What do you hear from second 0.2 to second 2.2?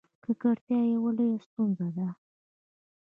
ککړتیا یوه لویه ستونزه ده.